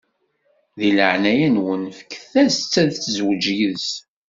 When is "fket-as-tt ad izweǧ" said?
1.97-3.45